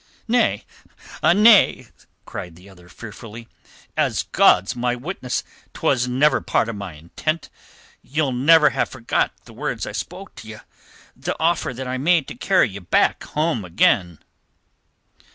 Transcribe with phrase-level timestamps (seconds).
[0.27, 0.65] "Nay,
[1.21, 1.85] nay,"
[2.25, 3.47] cried the other fearfully,
[3.95, 5.43] "as God's my witness,
[5.75, 7.51] 'twas never part of my intent.
[8.01, 10.61] Ye'll never ha' forgot the words I spoke to you,
[11.15, 14.17] the offer that I made to carry you back home again."